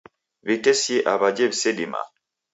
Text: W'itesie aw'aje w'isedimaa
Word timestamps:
W'itesie 0.45 0.97
aw'aje 1.11 1.45
w'isedimaa 1.49 2.07